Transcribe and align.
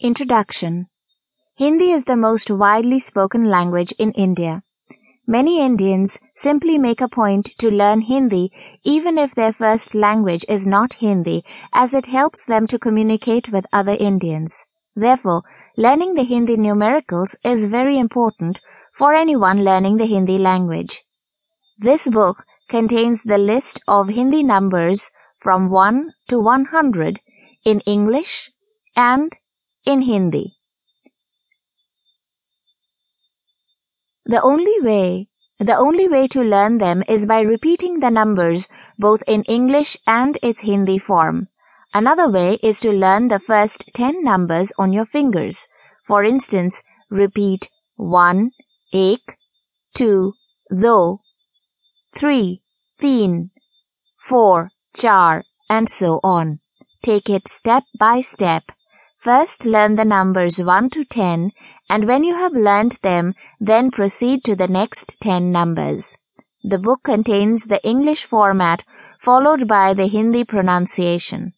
Introduction 0.00 0.86
Hindi 1.56 1.90
is 1.90 2.04
the 2.04 2.14
most 2.14 2.52
widely 2.52 3.00
spoken 3.00 3.46
language 3.46 3.92
in 3.98 4.12
India. 4.12 4.62
Many 5.26 5.60
Indians 5.60 6.20
simply 6.36 6.78
make 6.78 7.00
a 7.00 7.08
point 7.08 7.50
to 7.58 7.68
learn 7.68 8.02
Hindi 8.02 8.52
even 8.84 9.18
if 9.18 9.34
their 9.34 9.52
first 9.52 9.96
language 9.96 10.44
is 10.48 10.68
not 10.68 11.00
Hindi 11.00 11.42
as 11.72 11.94
it 11.94 12.06
helps 12.06 12.44
them 12.44 12.68
to 12.68 12.78
communicate 12.78 13.48
with 13.48 13.66
other 13.72 13.96
Indians. 13.98 14.54
Therefore, 14.94 15.42
learning 15.76 16.14
the 16.14 16.22
Hindi 16.22 16.56
numericals 16.56 17.34
is 17.42 17.64
very 17.64 17.98
important 17.98 18.60
for 18.96 19.14
anyone 19.14 19.64
learning 19.64 19.96
the 19.96 20.06
Hindi 20.06 20.38
language. 20.38 21.02
This 21.76 22.06
book 22.06 22.44
contains 22.70 23.24
the 23.24 23.38
list 23.38 23.80
of 23.88 24.10
Hindi 24.10 24.44
numbers 24.44 25.10
from 25.40 25.70
1 25.70 26.12
to 26.28 26.38
100 26.38 27.18
in 27.64 27.80
English 27.80 28.52
and 28.94 29.32
in 29.88 30.02
Hindi. 30.02 30.54
The 34.26 34.42
only 34.42 34.78
way 34.82 35.28
the 35.58 35.76
only 35.76 36.06
way 36.06 36.28
to 36.28 36.42
learn 36.42 36.78
them 36.78 37.02
is 37.08 37.26
by 37.26 37.40
repeating 37.40 37.98
the 37.98 38.10
numbers 38.10 38.68
both 38.96 39.24
in 39.26 39.42
English 39.44 39.96
and 40.06 40.38
its 40.40 40.60
Hindi 40.60 40.98
form. 40.98 41.48
Another 41.92 42.28
way 42.30 42.58
is 42.62 42.78
to 42.80 42.92
learn 42.92 43.26
the 43.26 43.40
first 43.40 43.90
10 43.94 44.22
numbers 44.22 44.72
on 44.78 44.92
your 44.92 45.06
fingers. 45.06 45.66
For 46.06 46.22
instance, 46.22 46.82
repeat 47.10 47.70
1, 47.96 48.50
ek, 48.92 49.36
2, 49.94 50.32
do, 50.70 51.18
3, 52.14 52.62
teen, 53.00 53.50
4, 54.28 54.70
char, 54.94 55.44
and 55.68 55.88
so 55.88 56.20
on. 56.22 56.60
Take 57.02 57.28
it 57.28 57.48
step 57.48 57.84
by 57.98 58.20
step. 58.20 58.70
First 59.18 59.64
learn 59.64 59.96
the 59.96 60.04
numbers 60.04 60.60
1 60.60 60.90
to 60.90 61.04
10 61.04 61.50
and 61.90 62.06
when 62.06 62.22
you 62.22 62.34
have 62.34 62.52
learned 62.52 62.98
them, 63.02 63.34
then 63.58 63.90
proceed 63.90 64.44
to 64.44 64.54
the 64.54 64.68
next 64.68 65.16
10 65.20 65.50
numbers. 65.50 66.14
The 66.62 66.78
book 66.78 67.02
contains 67.02 67.64
the 67.64 67.84
English 67.84 68.24
format 68.24 68.84
followed 69.20 69.66
by 69.66 69.92
the 69.92 70.06
Hindi 70.06 70.44
pronunciation. 70.44 71.52